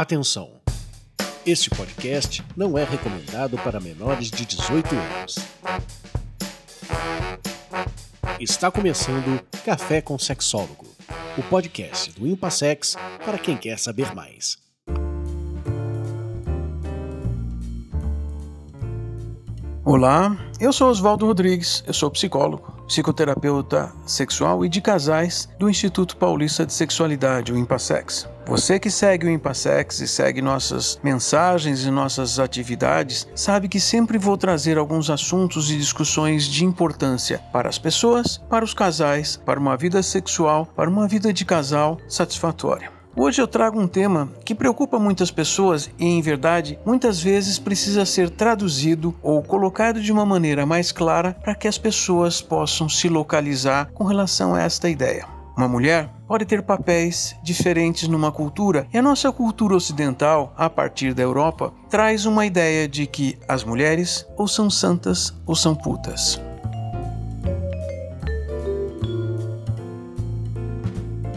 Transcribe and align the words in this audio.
Atenção! 0.00 0.48
Este 1.44 1.68
podcast 1.70 2.44
não 2.56 2.78
é 2.78 2.84
recomendado 2.84 3.58
para 3.58 3.80
menores 3.80 4.30
de 4.30 4.46
18 4.46 4.94
anos. 4.94 5.34
Está 8.38 8.70
começando 8.70 9.42
Café 9.64 10.00
com 10.00 10.16
Sexólogo, 10.16 10.86
o 11.36 11.42
podcast 11.42 12.12
do 12.12 12.28
Impassex 12.28 12.94
para 13.24 13.38
quem 13.38 13.56
quer 13.56 13.76
saber 13.76 14.14
mais. 14.14 14.56
Olá, 19.84 20.38
eu 20.60 20.72
sou 20.72 20.90
Oswaldo 20.90 21.26
Rodrigues, 21.26 21.82
eu 21.88 21.92
sou 21.92 22.08
psicólogo, 22.08 22.84
psicoterapeuta 22.86 23.92
sexual 24.06 24.64
e 24.64 24.68
de 24.68 24.80
casais 24.80 25.48
do 25.58 25.68
Instituto 25.68 26.16
Paulista 26.16 26.64
de 26.64 26.72
Sexualidade, 26.72 27.52
o 27.52 27.58
Impassex. 27.58 28.28
Você 28.48 28.78
que 28.78 28.90
segue 28.90 29.26
o 29.26 29.30
Impassex 29.30 30.00
e 30.00 30.08
segue 30.08 30.40
nossas 30.40 30.98
mensagens 31.02 31.84
e 31.84 31.90
nossas 31.90 32.38
atividades, 32.38 33.28
sabe 33.34 33.68
que 33.68 33.78
sempre 33.78 34.16
vou 34.16 34.38
trazer 34.38 34.78
alguns 34.78 35.10
assuntos 35.10 35.70
e 35.70 35.76
discussões 35.76 36.46
de 36.46 36.64
importância 36.64 37.42
para 37.52 37.68
as 37.68 37.78
pessoas, 37.78 38.38
para 38.48 38.64
os 38.64 38.72
casais, 38.72 39.36
para 39.36 39.60
uma 39.60 39.76
vida 39.76 40.02
sexual, 40.02 40.64
para 40.74 40.88
uma 40.88 41.06
vida 41.06 41.30
de 41.30 41.44
casal 41.44 41.98
satisfatória. 42.08 42.90
Hoje 43.14 43.42
eu 43.42 43.46
trago 43.46 43.78
um 43.78 43.86
tema 43.86 44.32
que 44.46 44.54
preocupa 44.54 44.98
muitas 44.98 45.30
pessoas 45.30 45.90
e, 45.98 46.06
em 46.06 46.22
verdade, 46.22 46.78
muitas 46.86 47.20
vezes 47.20 47.58
precisa 47.58 48.06
ser 48.06 48.30
traduzido 48.30 49.14
ou 49.22 49.42
colocado 49.42 50.00
de 50.00 50.10
uma 50.10 50.24
maneira 50.24 50.64
mais 50.64 50.90
clara 50.90 51.36
para 51.44 51.54
que 51.54 51.68
as 51.68 51.76
pessoas 51.76 52.40
possam 52.40 52.88
se 52.88 53.10
localizar 53.10 53.90
com 53.92 54.04
relação 54.04 54.54
a 54.54 54.62
esta 54.62 54.88
ideia. 54.88 55.37
Uma 55.58 55.66
mulher 55.66 56.08
pode 56.28 56.44
ter 56.44 56.62
papéis 56.62 57.34
diferentes 57.42 58.06
numa 58.06 58.30
cultura, 58.30 58.86
e 58.94 58.98
a 58.98 59.02
nossa 59.02 59.32
cultura 59.32 59.74
ocidental, 59.74 60.54
a 60.56 60.70
partir 60.70 61.12
da 61.12 61.24
Europa, 61.24 61.72
traz 61.90 62.26
uma 62.26 62.46
ideia 62.46 62.86
de 62.86 63.08
que 63.08 63.36
as 63.48 63.64
mulheres 63.64 64.24
ou 64.36 64.46
são 64.46 64.70
santas 64.70 65.34
ou 65.44 65.56
são 65.56 65.74
putas. 65.74 66.40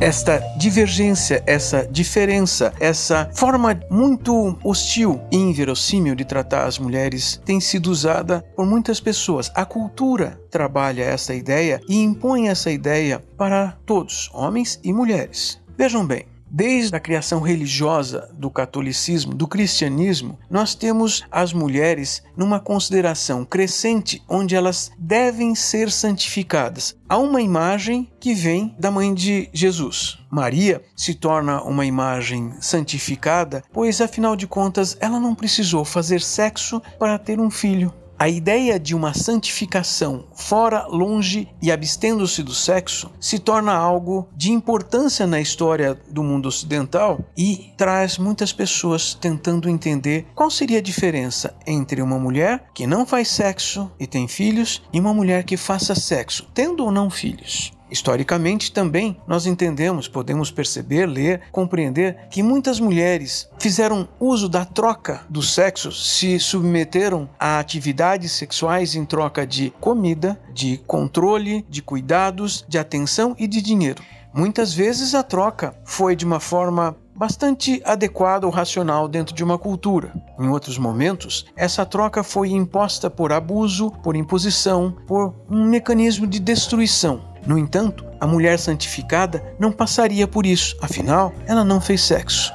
Esta 0.01 0.39
divergência, 0.57 1.43
essa 1.45 1.85
diferença, 1.85 2.73
essa 2.79 3.29
forma 3.35 3.79
muito 3.87 4.57
hostil 4.63 5.21
e 5.31 5.37
inverossímil 5.37 6.15
de 6.15 6.25
tratar 6.25 6.65
as 6.65 6.79
mulheres 6.79 7.39
tem 7.45 7.61
sido 7.61 7.91
usada 7.91 8.43
por 8.55 8.65
muitas 8.65 8.99
pessoas. 8.99 9.51
A 9.53 9.63
cultura 9.63 10.41
trabalha 10.49 11.03
essa 11.03 11.35
ideia 11.35 11.79
e 11.87 12.01
impõe 12.01 12.49
essa 12.49 12.71
ideia 12.71 13.23
para 13.37 13.77
todos, 13.85 14.31
homens 14.33 14.79
e 14.83 14.91
mulheres. 14.91 15.61
Vejam 15.77 16.03
bem, 16.03 16.25
Desde 16.53 16.93
a 16.93 16.99
criação 16.99 17.39
religiosa 17.39 18.29
do 18.33 18.51
catolicismo, 18.51 19.33
do 19.33 19.47
cristianismo, 19.47 20.37
nós 20.49 20.75
temos 20.75 21.23
as 21.31 21.53
mulheres 21.53 22.21
numa 22.35 22.59
consideração 22.59 23.45
crescente 23.45 24.21
onde 24.27 24.53
elas 24.53 24.91
devem 24.99 25.55
ser 25.55 25.89
santificadas. 25.89 26.93
Há 27.07 27.17
uma 27.17 27.41
imagem 27.41 28.11
que 28.19 28.33
vem 28.33 28.75
da 28.77 28.91
mãe 28.91 29.13
de 29.13 29.49
Jesus. 29.53 30.19
Maria 30.29 30.81
se 30.93 31.15
torna 31.15 31.63
uma 31.63 31.85
imagem 31.85 32.51
santificada, 32.59 33.63
pois 33.71 34.01
afinal 34.01 34.35
de 34.35 34.45
contas 34.45 34.97
ela 34.99 35.21
não 35.21 35.33
precisou 35.33 35.85
fazer 35.85 36.19
sexo 36.19 36.81
para 36.99 37.17
ter 37.17 37.39
um 37.39 37.49
filho. 37.49 37.93
A 38.21 38.29
ideia 38.29 38.79
de 38.79 38.93
uma 38.93 39.15
santificação 39.15 40.25
fora, 40.35 40.85
longe 40.85 41.47
e 41.59 41.71
abstendo-se 41.71 42.43
do 42.43 42.53
sexo 42.53 43.09
se 43.19 43.39
torna 43.39 43.73
algo 43.73 44.29
de 44.37 44.51
importância 44.51 45.25
na 45.25 45.41
história 45.41 45.99
do 46.07 46.21
mundo 46.21 46.47
ocidental 46.47 47.19
e 47.35 47.73
traz 47.75 48.19
muitas 48.19 48.53
pessoas 48.53 49.15
tentando 49.15 49.67
entender 49.67 50.27
qual 50.35 50.51
seria 50.51 50.77
a 50.77 50.83
diferença 50.83 51.55
entre 51.65 51.99
uma 51.99 52.19
mulher 52.19 52.69
que 52.75 52.85
não 52.85 53.07
faz 53.07 53.27
sexo 53.27 53.91
e 53.99 54.05
tem 54.05 54.27
filhos 54.27 54.83
e 54.93 54.99
uma 54.99 55.15
mulher 55.15 55.43
que 55.43 55.57
faça 55.57 55.95
sexo, 55.95 56.47
tendo 56.53 56.85
ou 56.85 56.91
não 56.91 57.09
filhos. 57.09 57.73
Historicamente 57.91 58.71
também 58.71 59.17
nós 59.27 59.45
entendemos, 59.45 60.07
podemos 60.07 60.49
perceber, 60.49 61.05
ler, 61.05 61.41
compreender 61.51 62.17
que 62.29 62.41
muitas 62.41 62.79
mulheres 62.79 63.49
fizeram 63.59 64.07
uso 64.17 64.47
da 64.47 64.63
troca 64.63 65.21
do 65.29 65.41
sexo, 65.41 65.91
se 65.91 66.39
submeteram 66.39 67.29
a 67.37 67.59
atividades 67.59 68.31
sexuais 68.31 68.95
em 68.95 69.03
troca 69.03 69.45
de 69.45 69.71
comida, 69.81 70.39
de 70.53 70.77
controle, 70.87 71.65
de 71.69 71.81
cuidados, 71.81 72.65
de 72.67 72.79
atenção 72.79 73.35
e 73.37 73.45
de 73.45 73.61
dinheiro. 73.61 74.01
Muitas 74.33 74.73
vezes 74.73 75.13
a 75.13 75.21
troca 75.21 75.75
foi 75.83 76.15
de 76.15 76.23
uma 76.23 76.39
forma 76.39 76.95
bastante 77.13 77.81
adequada 77.85 78.47
ou 78.47 78.51
racional 78.51 79.07
dentro 79.07 79.35
de 79.35 79.43
uma 79.43 79.57
cultura. 79.57 80.13
Em 80.39 80.47
outros 80.47 80.77
momentos, 80.77 81.45
essa 81.55 81.85
troca 81.85 82.23
foi 82.23 82.49
imposta 82.51 83.09
por 83.09 83.33
abuso, 83.33 83.91
por 84.01 84.15
imposição, 84.15 84.95
por 85.05 85.35
um 85.49 85.65
mecanismo 85.65 86.25
de 86.25 86.39
destruição. 86.39 87.30
No 87.45 87.57
entanto, 87.57 88.05
a 88.19 88.27
mulher 88.27 88.59
santificada 88.59 89.43
não 89.59 89.71
passaria 89.71 90.27
por 90.27 90.45
isso, 90.45 90.77
afinal, 90.81 91.33
ela 91.47 91.63
não 91.63 91.81
fez 91.81 92.01
sexo. 92.01 92.53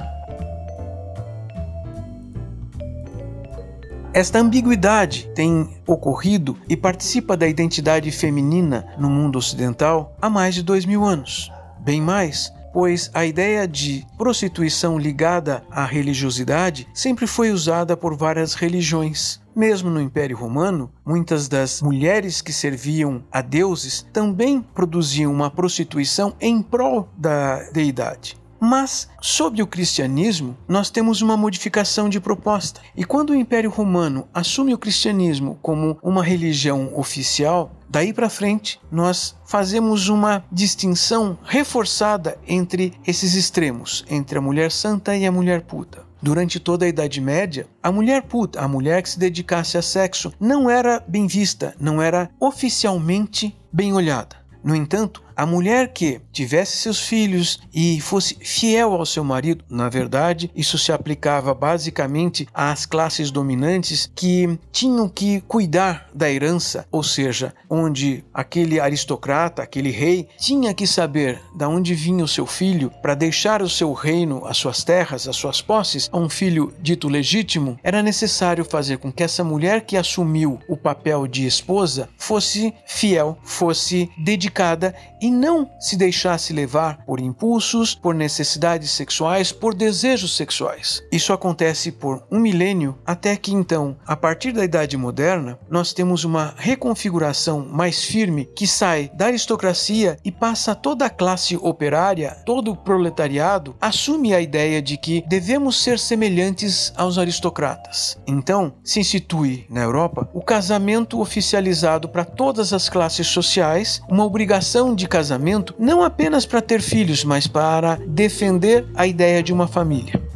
Esta 4.13 4.39
ambiguidade 4.39 5.29
tem 5.35 5.77
ocorrido 5.85 6.57
e 6.67 6.75
participa 6.75 7.37
da 7.37 7.47
identidade 7.47 8.09
feminina 8.11 8.87
no 8.97 9.09
mundo 9.09 9.37
ocidental 9.37 10.15
há 10.19 10.29
mais 10.29 10.55
de 10.55 10.63
dois 10.63 10.85
mil 10.85 11.05
anos. 11.05 11.51
Bem 11.81 12.01
mais, 12.01 12.51
pois 12.73 13.11
a 13.13 13.25
ideia 13.25 13.67
de 13.67 14.05
prostituição 14.17 14.97
ligada 14.97 15.61
à 15.69 15.85
religiosidade 15.85 16.87
sempre 16.93 17.27
foi 17.27 17.51
usada 17.51 17.95
por 17.95 18.15
várias 18.15 18.55
religiões. 18.55 19.39
Mesmo 19.57 19.89
no 19.89 19.99
Império 19.99 20.37
Romano, 20.37 20.91
muitas 21.03 21.47
das 21.47 21.81
mulheres 21.81 22.43
que 22.43 22.53
serviam 22.53 23.23
a 23.31 23.41
deuses 23.41 24.05
também 24.13 24.61
produziam 24.61 25.33
uma 25.33 25.49
prostituição 25.49 26.35
em 26.39 26.61
prol 26.61 27.09
da 27.17 27.63
deidade. 27.71 28.37
Mas, 28.59 29.09
sob 29.19 29.59
o 29.63 29.65
cristianismo, 29.65 30.55
nós 30.67 30.91
temos 30.91 31.23
uma 31.23 31.35
modificação 31.35 32.07
de 32.07 32.19
proposta. 32.19 32.81
E 32.95 33.03
quando 33.03 33.31
o 33.31 33.35
Império 33.35 33.71
Romano 33.71 34.27
assume 34.31 34.75
o 34.75 34.77
cristianismo 34.77 35.57
como 35.59 35.97
uma 36.03 36.23
religião 36.23 36.91
oficial, 36.95 37.71
daí 37.89 38.13
para 38.13 38.29
frente 38.29 38.79
nós 38.91 39.35
fazemos 39.43 40.07
uma 40.07 40.45
distinção 40.51 41.35
reforçada 41.43 42.37
entre 42.47 42.93
esses 43.07 43.33
extremos, 43.33 44.05
entre 44.07 44.37
a 44.37 44.41
mulher 44.41 44.71
santa 44.71 45.17
e 45.17 45.25
a 45.25 45.31
mulher 45.31 45.63
puta. 45.63 46.06
Durante 46.21 46.59
toda 46.59 46.85
a 46.85 46.89
Idade 46.89 47.21
Média, 47.21 47.67
a 47.81 47.91
mulher 47.91 48.23
puta, 48.23 48.59
a 48.59 48.67
mulher 48.67 49.03
que 49.03 49.09
se 49.09 49.19
dedicasse 49.19 49.77
a 49.77 49.81
sexo, 49.81 50.33
não 50.39 50.69
era 50.69 51.03
bem 51.07 51.27
vista, 51.27 51.75
não 51.79 52.01
era 52.01 52.29
oficialmente 52.39 53.55
bem 53.71 53.93
olhada. 53.93 54.35
No 54.63 54.75
entanto, 54.75 55.23
a 55.37 55.45
mulher 55.45 55.93
que 55.93 56.19
tivesse 56.31 56.77
seus 56.77 56.99
filhos 56.99 57.59
e 57.71 58.01
fosse 58.01 58.35
fiel 58.41 58.93
ao 58.93 59.05
seu 59.05 59.23
marido, 59.23 59.63
na 59.69 59.87
verdade, 59.87 60.49
isso 60.55 60.79
se 60.79 60.91
aplicava 60.91 61.53
basicamente 61.53 62.47
às 62.51 62.87
classes 62.87 63.29
dominantes 63.29 64.11
que 64.15 64.57
tinham 64.71 65.07
que 65.07 65.41
cuidar 65.41 66.09
da 66.11 66.27
herança, 66.27 66.87
ou 66.91 67.03
seja, 67.03 67.53
onde 67.69 68.25
aquele 68.33 68.79
aristocrata, 68.79 69.61
aquele 69.61 69.91
rei, 69.91 70.27
tinha 70.39 70.73
que 70.73 70.87
saber 70.87 71.39
de 71.55 71.65
onde 71.65 71.93
vinha 71.93 72.23
o 72.23 72.27
seu 72.27 72.47
filho 72.47 72.91
para 72.99 73.13
deixar 73.13 73.61
o 73.61 73.69
seu 73.69 73.93
reino, 73.93 74.43
as 74.43 74.57
suas 74.57 74.83
terras, 74.83 75.27
as 75.27 75.35
suas 75.35 75.61
posses 75.61 76.09
a 76.11 76.17
um 76.17 76.27
filho 76.29 76.73
dito 76.81 77.07
legítimo, 77.07 77.77
era 77.83 78.01
necessário 78.01 78.65
fazer 78.65 78.97
com 78.97 79.11
que 79.11 79.21
essa 79.21 79.43
mulher 79.43 79.81
que 79.81 79.97
assumiu 79.97 80.57
o 80.67 80.75
papel 80.75 81.27
de 81.27 81.45
esposa 81.45 82.09
fosse 82.17 82.73
fiel, 82.87 83.37
fosse 83.43 84.09
dedicada 84.17 84.95
e 85.21 85.26
e 85.27 85.31
não 85.31 85.69
se 85.77 85.97
deixasse 85.97 86.53
levar 86.53 87.03
por 87.05 87.19
impulsos, 87.19 87.93
por 87.93 88.15
necessidades 88.15 88.91
sexuais, 88.91 89.51
por 89.51 89.73
desejos 89.73 90.33
sexuais. 90.37 91.03
Isso 91.11 91.33
acontece 91.33 91.91
por 91.91 92.23
um 92.31 92.39
milênio 92.39 92.97
até 93.05 93.35
que 93.35 93.53
então, 93.53 93.97
a 94.05 94.15
partir 94.15 94.53
da 94.53 94.63
Idade 94.63 94.95
Moderna, 94.95 95.59
nós 95.69 95.91
temos 95.91 96.23
uma 96.23 96.53
reconfiguração 96.55 97.67
mais 97.69 98.05
firme 98.05 98.45
que 98.55 98.65
sai 98.65 99.11
da 99.15 99.25
aristocracia 99.25 100.17
e 100.23 100.31
passa 100.31 100.73
toda 100.73 101.05
a 101.05 101.09
classe 101.09 101.57
operária, 101.57 102.37
todo 102.45 102.71
o 102.71 102.77
proletariado, 102.77 103.75
assume 103.81 104.33
a 104.33 104.39
ideia 104.39 104.81
de 104.81 104.95
que 104.95 105.25
devemos 105.27 105.83
ser 105.83 105.99
semelhantes 105.99 106.93
aos 106.95 107.17
aristocratas. 107.17 108.17
Então, 108.25 108.75
se 108.81 109.01
institui 109.01 109.65
na 109.69 109.81
Europa 109.81 110.29
o 110.33 110.41
casamento 110.41 111.19
oficializado 111.19 112.07
para 112.07 112.23
todas 112.23 112.71
as 112.71 112.87
classes 112.87 113.27
sociais, 113.27 114.01
uma 114.07 114.23
obrigação 114.23 114.95
de 114.95 115.05
casamento 115.17 115.73
não 115.79 116.03
apenas 116.03 116.45
para 116.45 116.61
ter 116.61 116.79
filhos, 116.79 117.23
mas 117.23 117.47
para 117.47 117.95
defender 118.05 118.85
a 118.93 119.07
ideia 119.07 119.41
de 119.41 119.51
uma 119.51 119.67
família. 119.67 120.26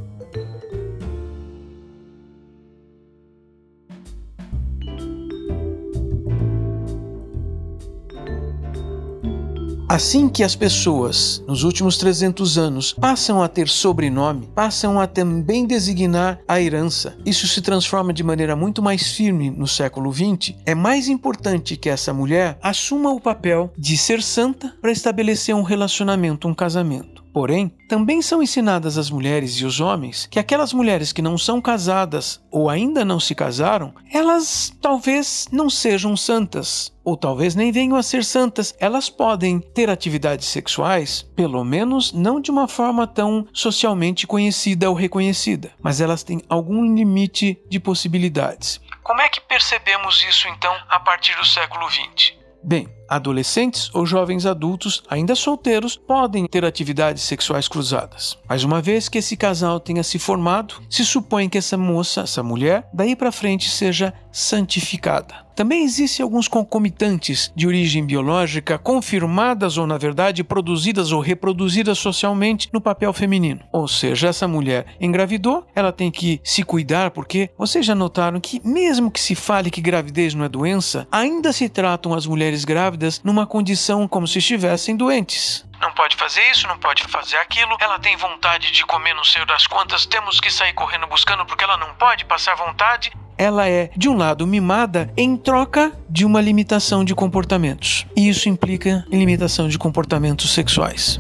Assim 9.92 10.30
que 10.30 10.42
as 10.42 10.56
pessoas, 10.56 11.44
nos 11.46 11.66
últimos 11.66 11.98
300 11.98 12.58
anos, 12.58 12.94
passam 12.94 13.44
a 13.44 13.50
ter 13.50 13.68
sobrenome, 13.68 14.48
passam 14.56 14.98
a 14.98 15.06
também 15.06 15.66
designar 15.66 16.40
a 16.48 16.62
herança, 16.62 17.18
isso 17.26 17.46
se 17.46 17.62
transforma 17.62 18.14
de 18.14 18.24
maneira 18.24 18.56
muito 18.56 18.82
mais 18.82 19.12
firme 19.12 19.52
no 19.52 19.68
século 19.68 20.10
XX, 20.10 20.56
é 20.66 20.74
mais 20.74 21.10
importante 21.10 21.76
que 21.76 21.90
essa 21.90 22.14
mulher 22.14 22.58
assuma 22.64 23.12
o 23.12 23.20
papel 23.20 23.70
de 23.78 23.98
ser 23.98 24.24
santa 24.24 24.74
para 24.82 24.94
estabelecer 24.94 25.54
um 25.54 25.62
relacionamento, 25.62 26.48
um 26.48 26.54
casamento. 26.54 27.21
Porém, 27.34 27.70
também 27.88 28.22
são 28.22 28.44
ensinadas 28.44 28.98
às 28.98 29.10
mulheres 29.10 29.54
e 29.54 29.66
os 29.66 29.80
homens 29.80 30.26
que 30.26 30.40
aquelas 30.40 30.74
mulheres 30.74 31.14
que 31.14 31.22
não 31.22 31.38
são 31.38 31.62
casadas 31.62 32.42
ou 32.52 32.70
ainda 32.70 33.06
não 33.06 33.20
se 33.20 33.34
casaram, 33.34 33.94
elas 34.12 34.74
talvez 34.82 35.48
não 35.52 35.70
sejam 35.70 36.18
santas, 36.18 36.94
ou 37.04 37.16
talvez 37.16 37.56
nem 37.56 37.72
venham 37.72 37.96
a 37.96 38.04
ser 38.04 38.24
santas. 38.24 38.76
Elas 38.80 39.10
podem 39.10 39.60
ter 39.60 39.90
atividades 39.90 40.48
sexuais, 40.48 41.22
pelo 41.36 41.64
menos 41.64 42.12
não 42.12 42.42
de 42.42 42.52
uma 42.52 42.68
forma 42.68 43.08
tão 43.08 43.48
socialmente 43.54 44.28
conhecida 44.28 44.90
ou 44.90 44.96
reconhecida, 44.96 45.72
mas 45.82 46.02
elas 46.02 46.24
têm 46.24 46.42
algum 46.50 46.84
limite 46.96 47.58
de 47.70 47.80
possibilidades. 47.80 48.82
Como 49.04 49.22
é 49.22 49.30
que 49.30 49.42
percebemos 49.42 50.24
isso 50.28 50.48
então 50.50 50.76
a 50.90 51.00
partir 51.00 51.36
do 51.38 51.46
século 51.46 51.90
XX? 51.90 52.34
Bem, 52.64 52.88
adolescentes 53.12 53.92
ou 53.94 54.06
jovens 54.06 54.46
adultos, 54.46 55.04
ainda 55.10 55.36
solteiros, 55.36 55.98
podem 55.98 56.48
ter 56.48 56.64
atividades 56.64 57.24
sexuais 57.24 57.68
cruzadas. 57.68 58.38
Mas 58.48 58.64
uma 58.64 58.82
vez 58.82 59.10
que 59.10 59.18
esse 59.18 59.36
casal 59.36 59.80
tenha 59.80 60.02
se 60.02 60.18
formado, 60.18 60.76
se 60.90 61.04
supõe 61.04 61.50
que 61.50 61.58
essa 61.58 61.78
moça, 61.78 62.22
essa 62.22 62.42
mulher, 62.42 62.88
daí 62.94 63.16
para 63.16 63.32
frente 63.32 63.70
seja 63.70 64.14
santificada. 64.32 65.52
Também 65.56 65.84
existem 65.84 66.24
alguns 66.24 66.48
concomitantes 66.48 67.52
de 67.56 67.68
origem 67.68 68.06
biológica 68.06 68.78
confirmadas 68.78 69.78
ou, 69.78 69.86
na 69.86 69.98
verdade, 69.98 70.44
produzidas 70.44 71.12
ou 71.12 71.20
reproduzidas 71.20 72.00
socialmente 72.00 72.70
no 72.72 72.80
papel 72.80 73.12
feminino. 73.14 73.60
Ou 73.72 73.88
seja, 73.88 74.30
essa 74.30 74.48
mulher 74.48 74.86
engravidou, 75.00 75.66
ela 75.76 75.92
tem 75.92 76.10
que 76.10 76.40
se 76.44 76.64
cuidar, 76.64 77.12
porque 77.12 77.50
vocês 77.58 77.86
já 77.86 77.94
notaram 77.94 78.40
que, 78.40 78.62
mesmo 78.66 79.12
que 79.12 79.20
se 79.20 79.36
fale 79.36 79.70
que 79.70 79.82
gravidez 79.82 80.34
não 80.34 80.46
é 80.46 80.50
doença, 80.50 81.08
ainda 81.12 81.52
se 81.52 81.68
tratam 81.68 82.14
as 82.14 82.26
mulheres 82.26 82.64
grávidas 82.64 83.01
numa 83.24 83.46
condição 83.46 84.08
como 84.08 84.28
se 84.28 84.40
estivessem 84.40 84.96
doentes 84.96 85.66
não 85.82 85.92
pode 85.94 86.16
fazer 86.16 86.42
isso, 86.52 86.68
não 86.68 86.78
pode 86.78 87.02
fazer 87.06 87.38
aquilo. 87.38 87.76
Ela 87.80 87.98
tem 87.98 88.16
vontade 88.16 88.72
de 88.72 88.86
comer 88.86 89.16
não 89.16 89.24
sei 89.24 89.44
das 89.46 89.66
quantas, 89.66 90.06
temos 90.06 90.40
que 90.40 90.52
sair 90.52 90.74
correndo 90.74 91.08
buscando 91.08 91.44
porque 91.44 91.64
ela 91.64 91.76
não 91.76 91.96
pode 91.96 92.24
passar 92.26 92.56
vontade 92.56 93.12
ela 93.38 93.68
é, 93.68 93.90
de 93.98 94.08
um 94.08 94.16
lado, 94.16 94.46
mimada 94.46 95.12
em 95.18 95.36
troca 95.36 95.92
de 96.08 96.26
uma 96.26 96.40
limitação 96.40 97.04
de 97.04 97.16
comportamentos. 97.16 98.06
E 98.16 98.30
isso 98.30 98.48
implica 98.48 99.04
em 99.12 99.18
limitação 99.18 99.68
de 99.68 99.80
comportamentos 99.80 100.54
sexuais. 100.54 101.20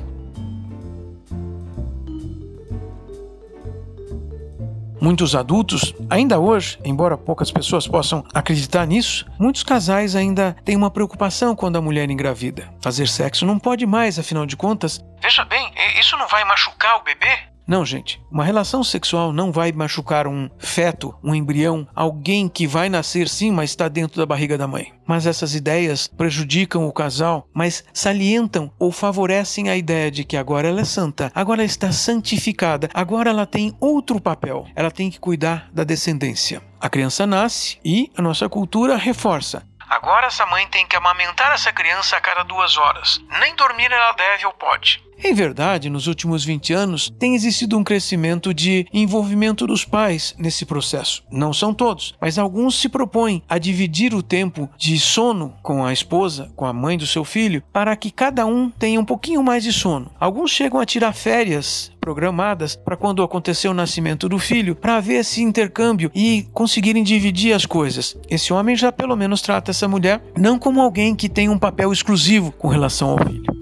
Muitos 5.01 5.35
adultos, 5.35 5.95
ainda 6.07 6.37
hoje, 6.37 6.77
embora 6.85 7.17
poucas 7.17 7.51
pessoas 7.51 7.87
possam 7.87 8.23
acreditar 8.31 8.85
nisso, 8.85 9.25
muitos 9.39 9.63
casais 9.63 10.15
ainda 10.15 10.55
têm 10.63 10.75
uma 10.75 10.91
preocupação 10.91 11.55
quando 11.55 11.75
a 11.77 11.81
mulher 11.81 12.07
engravida. 12.11 12.71
Fazer 12.79 13.07
sexo 13.07 13.43
não 13.43 13.57
pode 13.57 13.83
mais, 13.87 14.19
afinal 14.19 14.45
de 14.45 14.55
contas. 14.55 15.03
Veja 15.19 15.43
bem, 15.43 15.73
isso 15.99 16.15
não 16.17 16.27
vai 16.27 16.45
machucar 16.45 16.97
o 16.97 17.03
bebê? 17.03 17.50
Não, 17.71 17.85
gente, 17.85 18.21
uma 18.29 18.43
relação 18.43 18.83
sexual 18.83 19.31
não 19.31 19.49
vai 19.49 19.71
machucar 19.71 20.27
um 20.27 20.49
feto, 20.59 21.17
um 21.23 21.33
embrião, 21.33 21.87
alguém 21.95 22.49
que 22.49 22.67
vai 22.67 22.89
nascer 22.89 23.29
sim, 23.29 23.49
mas 23.49 23.69
está 23.69 23.87
dentro 23.87 24.17
da 24.17 24.25
barriga 24.25 24.57
da 24.57 24.67
mãe. 24.67 24.93
Mas 25.07 25.25
essas 25.25 25.55
ideias 25.55 26.05
prejudicam 26.05 26.85
o 26.85 26.91
casal, 26.91 27.47
mas 27.53 27.85
salientam 27.93 28.73
ou 28.77 28.91
favorecem 28.91 29.69
a 29.69 29.77
ideia 29.77 30.11
de 30.11 30.25
que 30.25 30.35
agora 30.35 30.67
ela 30.67 30.81
é 30.81 30.83
santa, 30.83 31.31
agora 31.33 31.63
está 31.63 31.93
santificada, 31.93 32.89
agora 32.93 33.29
ela 33.29 33.45
tem 33.45 33.73
outro 33.79 34.19
papel, 34.19 34.67
ela 34.75 34.91
tem 34.91 35.09
que 35.09 35.17
cuidar 35.17 35.69
da 35.71 35.85
descendência. 35.85 36.61
A 36.77 36.89
criança 36.89 37.25
nasce 37.25 37.79
e 37.85 38.11
a 38.17 38.21
nossa 38.21 38.49
cultura 38.49 38.97
reforça. 38.97 39.65
Agora 39.91 40.27
essa 40.27 40.45
mãe 40.45 40.65
tem 40.67 40.87
que 40.87 40.95
amamentar 40.95 41.51
essa 41.51 41.73
criança 41.73 42.15
a 42.15 42.21
cada 42.21 42.43
duas 42.43 42.77
horas. 42.77 43.19
Nem 43.41 43.53
dormir 43.57 43.91
ela 43.91 44.13
deve 44.13 44.45
ou 44.45 44.53
pode. 44.53 45.03
Em 45.23 45.35
verdade, 45.35 45.87
nos 45.87 46.07
últimos 46.07 46.43
20 46.43 46.73
anos, 46.73 47.13
tem 47.19 47.35
existido 47.35 47.77
um 47.77 47.83
crescimento 47.83 48.51
de 48.51 48.87
envolvimento 48.91 49.67
dos 49.67 49.85
pais 49.85 50.33
nesse 50.37 50.65
processo. 50.65 51.23
Não 51.31 51.53
são 51.53 51.75
todos, 51.75 52.15
mas 52.19 52.39
alguns 52.39 52.73
se 52.73 52.89
propõem 52.89 53.43
a 53.47 53.59
dividir 53.59 54.15
o 54.15 54.23
tempo 54.23 54.67
de 54.75 54.99
sono 54.99 55.53
com 55.61 55.85
a 55.85 55.93
esposa, 55.93 56.51
com 56.55 56.65
a 56.65 56.73
mãe 56.73 56.97
do 56.97 57.05
seu 57.05 57.23
filho, 57.23 57.61
para 57.71 57.95
que 57.95 58.09
cada 58.09 58.47
um 58.47 58.71
tenha 58.71 58.99
um 58.99 59.05
pouquinho 59.05 59.43
mais 59.43 59.63
de 59.63 59.71
sono. 59.71 60.09
Alguns 60.19 60.49
chegam 60.49 60.79
a 60.79 60.85
tirar 60.87 61.13
férias 61.13 61.91
programadas 62.01 62.75
para 62.75 62.97
quando 62.97 63.21
acontecer 63.21 63.67
o 63.67 63.75
nascimento 63.75 64.27
do 64.27 64.39
filho, 64.39 64.75
para 64.75 64.97
haver 64.97 65.19
esse 65.19 65.43
intercâmbio 65.43 66.09
e 66.15 66.47
conseguirem 66.51 67.03
dividir 67.03 67.53
as 67.53 67.67
coisas. 67.67 68.17
Esse 68.27 68.51
homem 68.51 68.75
já 68.75 68.91
pelo 68.91 69.15
menos 69.15 69.43
trata 69.43 69.69
essa 69.69 69.87
mulher 69.87 70.19
não 70.35 70.57
como 70.57 70.81
alguém 70.81 71.15
que 71.15 71.29
tem 71.29 71.47
um 71.47 71.59
papel 71.59 71.93
exclusivo 71.93 72.51
com 72.51 72.67
relação 72.67 73.11
ao 73.11 73.19
filho. 73.19 73.60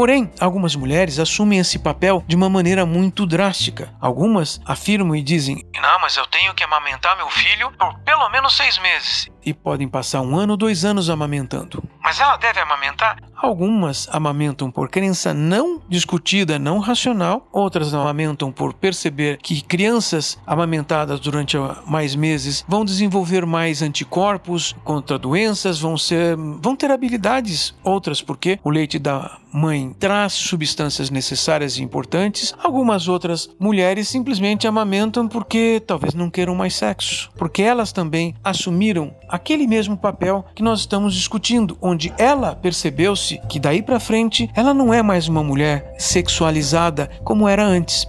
Porém, 0.00 0.32
algumas 0.40 0.74
mulheres 0.74 1.18
assumem 1.18 1.58
esse 1.58 1.78
papel 1.78 2.24
de 2.26 2.34
uma 2.34 2.48
maneira 2.48 2.86
muito 2.86 3.26
drástica. 3.26 3.92
Algumas 4.00 4.58
afirmam 4.64 5.14
e 5.14 5.20
dizem: 5.20 5.62
Não, 5.78 6.00
mas 6.00 6.16
eu 6.16 6.26
tenho 6.28 6.54
que 6.54 6.64
amamentar 6.64 7.14
meu 7.18 7.28
filho 7.28 7.70
por 7.72 7.98
pelo 7.98 8.26
menos 8.30 8.56
seis 8.56 8.78
meses. 8.78 9.28
E 9.44 9.52
podem 9.52 9.86
passar 9.86 10.22
um 10.22 10.34
ano, 10.34 10.56
dois 10.56 10.86
anos 10.86 11.10
amamentando. 11.10 11.82
Mas 12.02 12.18
ela 12.18 12.38
deve 12.38 12.60
amamentar? 12.60 13.18
Algumas 13.36 14.08
amamentam 14.10 14.70
por 14.70 14.88
crença 14.88 15.32
não 15.32 15.82
discutida, 15.88 16.58
não 16.58 16.78
racional. 16.78 17.46
Outras 17.52 17.92
amamentam 17.94 18.50
por 18.52 18.74
perceber 18.74 19.38
que 19.38 19.62
crianças 19.62 20.38
amamentadas 20.46 21.20
durante 21.20 21.56
mais 21.86 22.14
meses 22.14 22.64
vão 22.66 22.84
desenvolver 22.84 23.46
mais 23.46 23.80
anticorpos 23.80 24.74
contra 24.84 25.18
doenças, 25.18 25.78
vão 25.78 25.96
ser, 25.96 26.36
vão 26.36 26.76
ter 26.76 26.90
habilidades. 26.90 27.74
Outras 27.82 28.20
porque 28.20 28.58
o 28.62 28.70
leite 28.70 28.98
da 28.98 29.38
mãe 29.52 29.94
traz 29.98 30.32
substâncias 30.32 31.10
necessárias 31.10 31.76
e 31.76 31.82
importantes. 31.82 32.54
Algumas 32.62 33.08
outras 33.08 33.48
mulheres 33.58 34.08
simplesmente 34.08 34.66
amamentam 34.66 35.28
porque 35.28 35.82
talvez 35.86 36.14
não 36.14 36.30
queiram 36.30 36.54
mais 36.54 36.74
sexo, 36.74 37.30
porque 37.36 37.62
elas 37.62 37.92
também 37.92 38.34
assumiram 38.42 39.14
aquele 39.28 39.66
mesmo 39.66 39.96
papel 39.96 40.44
que 40.54 40.62
nós 40.62 40.80
estamos 40.80 41.14
discutindo, 41.14 41.76
onde 41.80 42.12
ela 42.18 42.54
percebeu-se 42.54 43.40
que 43.48 43.58
daí 43.58 43.82
para 43.82 44.00
frente 44.00 44.50
ela 44.54 44.72
não 44.72 44.92
é 44.92 45.02
mais 45.02 45.28
uma 45.28 45.42
mulher 45.42 45.94
sexualizada 45.98 47.10
como 47.24 47.48
era 47.48 47.64
antes. 47.64 48.06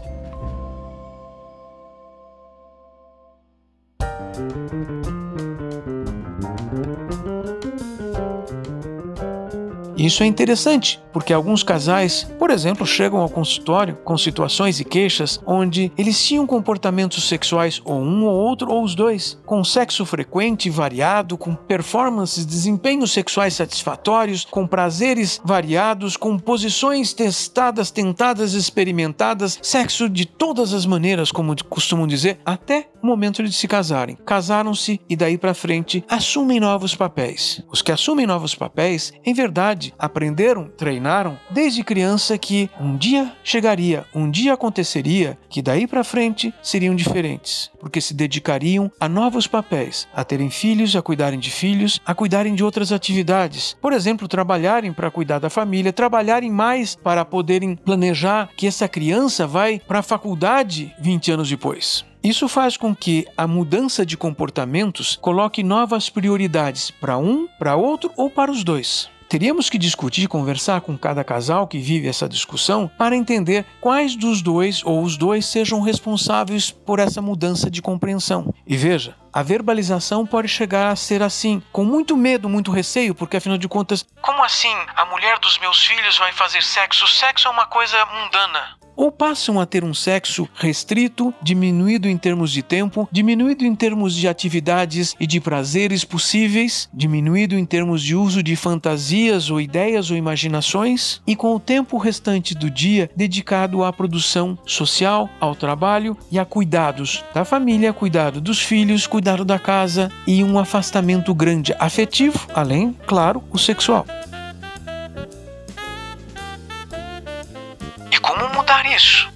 Isso 10.02 10.24
é 10.24 10.26
interessante, 10.26 11.00
porque 11.14 11.32
alguns 11.32 11.62
casais, 11.62 12.24
por 12.40 12.50
exemplo, 12.50 12.88
chegam 12.88 13.20
ao 13.20 13.30
consultório 13.30 14.00
com 14.04 14.18
situações 14.18 14.80
e 14.80 14.84
queixas 14.84 15.40
onde 15.46 15.92
eles 15.96 16.20
tinham 16.26 16.48
comportamentos 16.48 17.28
sexuais, 17.28 17.80
ou 17.86 18.02
um 18.02 18.26
ou 18.26 18.34
outro, 18.34 18.72
ou 18.72 18.84
os 18.84 18.96
dois, 18.96 19.40
com 19.46 19.64
sexo 19.64 20.04
frequente 20.04 20.66
e 20.66 20.72
variado, 20.72 21.38
com 21.38 21.54
performances, 21.54 22.48
desempenhos 22.48 23.12
sexuais 23.12 23.54
satisfatórios, 23.54 24.44
com 24.44 24.66
prazeres 24.66 25.40
variados, 25.46 26.18
com 26.18 26.36
posições 26.36 27.14
testadas, 27.14 27.92
tentadas, 27.92 28.54
experimentadas, 28.54 29.60
sexo 29.62 30.10
de 30.10 30.26
todas 30.26 30.74
as 30.74 30.84
maneiras, 30.84 31.32
como 31.32 31.56
costumam 31.66 32.08
dizer, 32.08 32.40
até 32.44 32.88
o 33.02 33.08
momento 33.08 33.44
de 33.44 33.52
se 33.52 33.68
casarem. 33.68 34.18
Casaram-se 34.26 35.00
e 35.10 35.16
daí 35.16 35.38
para 35.38 35.54
frente 35.54 36.04
assumem 36.08 36.60
novos 36.60 36.96
papéis. 36.96 37.64
Os 37.72 37.82
que 37.82 37.92
assumem 37.92 38.28
novos 38.28 38.56
papéis, 38.56 39.12
em 39.26 39.34
verdade, 39.34 39.94
aprenderam, 39.98 40.68
treinaram 40.78 41.38
desde 41.50 41.84
criança 41.84 42.38
que 42.38 42.70
um 42.80 42.96
dia 42.96 43.32
chegaria, 43.44 44.06
um 44.14 44.30
dia 44.30 44.54
aconteceria 44.54 45.38
que 45.50 45.62
daí 45.62 45.88
para 45.88 46.04
frente 46.04 46.54
seriam 46.62 46.96
diferentes, 46.96 47.72
porque 47.80 48.02
se 48.02 48.14
dedicariam 48.14 48.92
a 49.00 49.10
novos 49.10 49.48
papéis, 49.48 50.08
a 50.14 50.24
terem 50.24 50.50
filhos, 50.50 50.96
a 50.96 51.02
cuidarem 51.02 51.40
de 51.40 51.50
filhos, 51.50 52.00
a 52.06 52.14
cuidarem 52.14 52.56
de 52.56 52.64
outras 52.64 52.92
atividades. 52.92 53.76
Por 53.82 53.94
exemplo, 53.94 54.28
trabalharem 54.28 54.94
para 54.94 55.12
cuidar 55.12 55.40
da 55.40 55.50
família, 55.50 55.94
trabalharem 55.94 56.52
mais 56.52 56.96
para 56.96 57.26
poderem 57.26 57.76
planejar 57.76 58.50
que 58.56 58.68
essa 58.68 58.88
criança 58.88 59.48
vai 59.48 59.80
para 59.80 60.00
a 60.00 60.04
faculdade 60.04 60.94
20 61.00 61.32
anos 61.32 61.50
depois. 61.50 62.11
Isso 62.24 62.48
faz 62.48 62.78
com 62.78 62.96
que 62.96 63.26
a 63.36 63.48
mudança 63.48 64.06
de 64.06 64.16
comportamentos 64.16 65.18
coloque 65.20 65.64
novas 65.64 66.08
prioridades 66.08 66.92
para 66.92 67.18
um, 67.18 67.48
para 67.58 67.76
outro 67.76 68.12
ou 68.16 68.30
para 68.30 68.52
os 68.52 68.64
dois. 68.64 69.10
Teríamos 69.28 69.72
que 69.72 69.78
discutir 69.78 70.24
e 70.24 70.28
conversar 70.28 70.82
com 70.82 70.96
cada 70.96 71.24
casal 71.24 71.66
que 71.66 71.80
vive 71.80 72.08
essa 72.08 72.30
discussão 72.30 72.92
para 72.96 73.16
entender 73.16 73.66
quais 73.80 74.16
dos 74.16 74.42
dois 74.42 74.84
ou 74.86 75.02
os 75.02 75.18
dois 75.18 75.48
sejam 75.48 75.82
responsáveis 75.82 76.70
por 76.70 77.00
essa 77.00 77.24
mudança 77.24 77.72
de 77.72 77.82
compreensão. 77.82 78.54
E 78.68 78.78
veja, 78.78 79.16
a 79.34 79.42
verbalização 79.42 80.28
pode 80.28 80.48
chegar 80.48 80.92
a 80.92 80.96
ser 80.96 81.24
assim, 81.24 81.64
com 81.72 81.84
muito 81.84 82.16
medo, 82.16 82.50
muito 82.50 82.72
receio, 82.72 83.16
porque 83.16 83.38
afinal 83.38 83.58
de 83.58 83.70
contas, 83.70 84.06
como 84.22 84.44
assim 84.44 84.76
a 84.96 85.06
mulher 85.06 85.40
dos 85.40 85.58
meus 85.58 85.84
filhos 85.88 86.20
vai 86.20 86.34
fazer 86.34 86.62
sexo? 86.62 87.08
Sexo 87.08 87.48
é 87.48 87.52
uma 87.52 87.66
coisa 87.66 88.06
mundana 88.06 88.81
ou 88.96 89.12
passam 89.12 89.60
a 89.60 89.66
ter 89.66 89.84
um 89.84 89.94
sexo 89.94 90.48
restrito, 90.56 91.34
diminuído 91.42 92.08
em 92.08 92.18
termos 92.18 92.52
de 92.52 92.62
tempo, 92.62 93.08
diminuído 93.12 93.66
em 93.66 93.76
termos 93.76 94.16
de 94.16 94.28
atividades 94.28 95.16
e 95.20 95.28
de 95.28 95.40
prazeres 95.40 96.04
possíveis, 96.04 96.90
diminuído 96.94 97.56
em 97.56 97.66
termos 97.66 98.02
de 98.02 98.16
uso 98.16 98.44
de 98.44 98.56
fantasias 98.56 99.50
ou 99.50 99.60
ideias 99.60 100.12
ou 100.12 100.18
imaginações, 100.18 101.22
e 101.26 101.36
com 101.36 101.56
o 101.56 101.60
tempo 101.60 101.98
restante 101.98 102.56
do 102.56 102.70
dia 102.70 103.10
dedicado 103.16 103.84
à 103.84 103.92
produção 103.92 104.58
social, 104.66 105.30
ao 105.40 105.56
trabalho 105.56 106.18
e 106.32 106.40
a 106.40 106.46
cuidados 106.46 107.24
da 107.34 107.46
família, 107.46 107.94
cuidado 107.94 108.42
dos 108.42 108.62
filhos, 108.62 109.08
cuidado 109.08 109.44
da 109.46 109.60
casa 109.60 110.12
e 110.26 110.44
um 110.44 110.58
afastamento 110.58 111.34
grande 111.34 111.74
afetivo, 111.80 112.48
além, 112.54 112.96
claro, 113.06 113.44
o 113.52 113.58
sexual. 113.58 114.06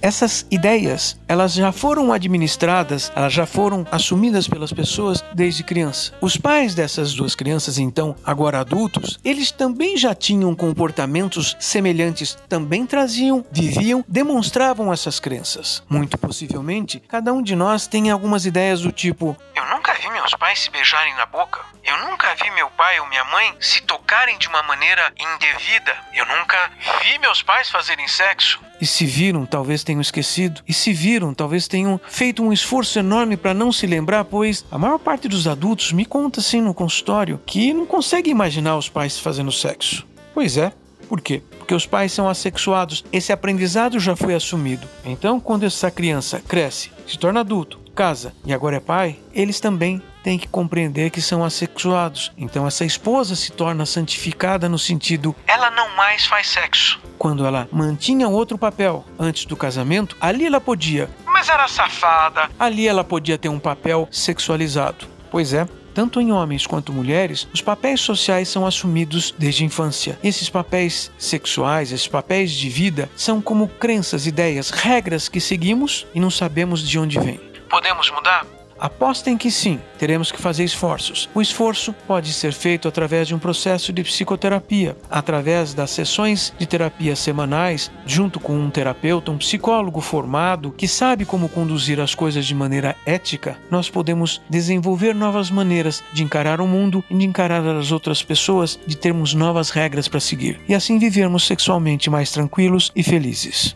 Essas 0.00 0.46
ideias, 0.50 1.18
elas 1.26 1.54
já 1.54 1.72
foram 1.72 2.12
administradas, 2.12 3.10
elas 3.14 3.32
já 3.32 3.46
foram 3.46 3.86
assumidas 3.90 4.46
pelas 4.46 4.72
pessoas 4.72 5.24
desde 5.32 5.64
criança. 5.64 6.12
Os 6.20 6.36
pais 6.36 6.74
dessas 6.74 7.14
duas 7.14 7.34
crianças, 7.34 7.78
então, 7.78 8.14
agora 8.24 8.60
adultos, 8.60 9.18
eles 9.24 9.50
também 9.50 9.96
já 9.96 10.14
tinham 10.14 10.54
comportamentos 10.54 11.56
semelhantes, 11.58 12.36
também 12.48 12.86
traziam, 12.86 13.44
viviam, 13.50 14.04
demonstravam 14.06 14.92
essas 14.92 15.18
crenças. 15.18 15.82
Muito 15.88 16.18
possivelmente, 16.18 17.00
cada 17.00 17.32
um 17.32 17.42
de 17.42 17.56
nós 17.56 17.86
tem 17.86 18.10
algumas 18.10 18.46
ideias 18.46 18.80
do 18.80 18.92
tipo: 18.92 19.36
Eu 19.54 19.64
nunca 19.66 19.94
vi 19.94 20.08
meus 20.10 20.34
pais 20.34 20.60
se 20.60 20.70
beijarem 20.70 21.14
na 21.14 21.26
boca. 21.26 21.60
Eu 21.86 21.96
nunca 21.98 22.34
vi 22.34 22.50
meu 22.50 22.68
pai 22.70 22.98
ou 22.98 23.06
minha 23.06 23.24
mãe 23.26 23.54
se 23.60 23.80
tocarem 23.82 24.36
de 24.38 24.48
uma 24.48 24.60
maneira 24.64 25.12
indevida. 25.16 25.96
Eu 26.12 26.26
nunca 26.26 26.70
vi 27.00 27.16
meus 27.20 27.42
pais 27.42 27.70
fazerem 27.70 28.08
sexo. 28.08 28.60
E 28.80 28.84
se 28.84 29.06
viram, 29.06 29.46
talvez 29.46 29.84
tenham 29.84 29.95
esquecido. 30.00 30.62
E 30.68 30.72
se 30.72 30.92
viram, 30.92 31.34
talvez 31.34 31.68
tenham 31.68 32.00
feito 32.08 32.42
um 32.42 32.52
esforço 32.52 32.98
enorme 32.98 33.36
para 33.36 33.54
não 33.54 33.72
se 33.72 33.86
lembrar, 33.86 34.24
pois 34.24 34.64
a 34.70 34.78
maior 34.78 34.98
parte 34.98 35.28
dos 35.28 35.46
adultos 35.46 35.92
me 35.92 36.04
conta 36.04 36.40
assim 36.40 36.60
no 36.60 36.74
consultório 36.74 37.40
que 37.46 37.72
não 37.72 37.86
consegue 37.86 38.30
imaginar 38.30 38.76
os 38.76 38.88
pais 38.88 39.18
fazendo 39.18 39.52
sexo. 39.52 40.06
Pois 40.34 40.56
é, 40.56 40.72
por 41.08 41.20
quê? 41.20 41.42
Porque 41.58 41.74
os 41.74 41.86
pais 41.86 42.12
são 42.12 42.28
assexuados. 42.28 43.04
Esse 43.12 43.32
aprendizado 43.32 43.98
já 43.98 44.14
foi 44.14 44.34
assumido. 44.34 44.86
Então, 45.04 45.40
quando 45.40 45.64
essa 45.64 45.90
criança 45.90 46.40
cresce, 46.46 46.90
se 47.06 47.18
torna 47.18 47.40
adulto, 47.40 47.78
casa 47.96 48.34
e 48.44 48.52
agora 48.52 48.76
é 48.76 48.80
pai, 48.80 49.18
eles 49.32 49.58
também 49.58 50.02
têm 50.22 50.38
que 50.38 50.46
compreender 50.46 51.10
que 51.10 51.22
são 51.22 51.42
assexuados. 51.42 52.30
Então 52.36 52.66
essa 52.66 52.84
esposa 52.84 53.34
se 53.34 53.50
torna 53.50 53.86
santificada 53.86 54.68
no 54.68 54.78
sentido 54.78 55.34
ela 55.46 55.70
não 55.70 55.96
mais 55.96 56.26
faz 56.26 56.48
sexo. 56.48 57.00
Quando 57.18 57.46
ela 57.46 57.66
mantinha 57.72 58.28
outro 58.28 58.58
papel 58.58 59.04
antes 59.18 59.46
do 59.46 59.56
casamento, 59.56 60.14
ali 60.20 60.44
ela 60.44 60.60
podia, 60.60 61.08
mas 61.24 61.48
era 61.48 61.66
safada. 61.66 62.50
Ali 62.58 62.86
ela 62.86 63.02
podia 63.02 63.38
ter 63.38 63.48
um 63.48 63.58
papel 63.58 64.06
sexualizado. 64.10 65.06
Pois 65.30 65.54
é, 65.54 65.66
tanto 65.96 66.20
em 66.20 66.30
homens 66.30 66.66
quanto 66.66 66.92
mulheres, 66.92 67.48
os 67.54 67.62
papéis 67.62 68.02
sociais 68.02 68.50
são 68.50 68.66
assumidos 68.66 69.34
desde 69.38 69.62
a 69.62 69.66
infância. 69.66 70.18
Esses 70.22 70.50
papéis 70.50 71.10
sexuais, 71.16 71.90
esses 71.90 72.06
papéis 72.06 72.52
de 72.52 72.68
vida, 72.68 73.08
são 73.16 73.40
como 73.40 73.66
crenças, 73.66 74.26
ideias, 74.26 74.68
regras 74.68 75.26
que 75.26 75.40
seguimos 75.40 76.06
e 76.14 76.20
não 76.20 76.30
sabemos 76.30 76.86
de 76.86 76.98
onde 76.98 77.18
vêm. 77.18 77.40
Podemos 77.68 78.10
mudar? 78.10 78.46
Apostem 78.78 79.38
que 79.38 79.50
sim, 79.50 79.80
teremos 79.98 80.30
que 80.30 80.40
fazer 80.40 80.62
esforços. 80.62 81.30
O 81.34 81.40
esforço 81.40 81.94
pode 82.06 82.32
ser 82.32 82.52
feito 82.52 82.86
através 82.86 83.26
de 83.26 83.34
um 83.34 83.38
processo 83.38 83.90
de 83.90 84.04
psicoterapia, 84.04 84.94
através 85.10 85.72
das 85.72 85.90
sessões 85.90 86.52
de 86.58 86.66
terapia 86.66 87.16
semanais, 87.16 87.90
junto 88.04 88.38
com 88.38 88.54
um 88.58 88.70
terapeuta, 88.70 89.30
um 89.30 89.38
psicólogo 89.38 90.00
formado 90.02 90.72
que 90.72 90.86
sabe 90.86 91.24
como 91.24 91.48
conduzir 91.48 92.00
as 92.00 92.14
coisas 92.14 92.44
de 92.44 92.54
maneira 92.54 92.94
ética. 93.06 93.56
Nós 93.70 93.88
podemos 93.88 94.42
desenvolver 94.48 95.14
novas 95.14 95.50
maneiras 95.50 96.04
de 96.12 96.22
encarar 96.22 96.60
o 96.60 96.66
mundo 96.66 97.02
e 97.08 97.16
de 97.16 97.24
encarar 97.24 97.66
as 97.66 97.90
outras 97.90 98.22
pessoas, 98.22 98.78
de 98.86 98.96
termos 98.96 99.32
novas 99.32 99.70
regras 99.70 100.06
para 100.06 100.20
seguir 100.20 100.60
e 100.68 100.74
assim 100.74 100.98
vivermos 100.98 101.46
sexualmente 101.46 102.10
mais 102.10 102.30
tranquilos 102.30 102.92
e 102.94 103.02
felizes. 103.02 103.74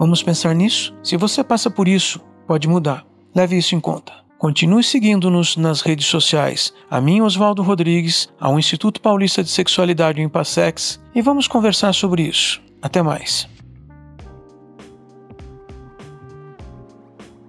Vamos 0.00 0.22
pensar 0.22 0.54
nisso? 0.54 0.94
Se 1.02 1.14
você 1.14 1.44
passa 1.44 1.70
por 1.70 1.86
isso, 1.86 2.20
pode 2.46 2.66
mudar. 2.66 3.04
Leve 3.34 3.58
isso 3.58 3.74
em 3.74 3.80
conta. 3.80 4.14
Continue 4.38 4.82
seguindo-nos 4.82 5.58
nas 5.58 5.82
redes 5.82 6.06
sociais, 6.06 6.72
a 6.90 7.02
mim, 7.02 7.20
Oswaldo 7.20 7.62
Rodrigues, 7.62 8.26
ao 8.40 8.58
Instituto 8.58 8.98
Paulista 8.98 9.44
de 9.44 9.50
Sexualidade, 9.50 10.18
o 10.18 10.24
Impassex, 10.24 10.98
e 11.14 11.20
vamos 11.20 11.46
conversar 11.46 11.92
sobre 11.92 12.22
isso. 12.22 12.62
Até 12.80 13.02
mais. 13.02 13.46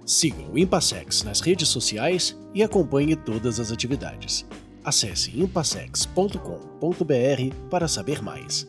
Siga 0.04 0.44
o 0.52 0.58
Impassex 0.58 1.22
nas 1.22 1.40
redes 1.40 1.70
sociais 1.70 2.38
e 2.52 2.62
acompanhe 2.62 3.16
todas 3.16 3.58
as 3.58 3.72
atividades. 3.72 4.46
Acesse 4.84 5.40
impassex.com.br 5.40 6.36
para 7.70 7.88
saber 7.88 8.22
mais. 8.22 8.68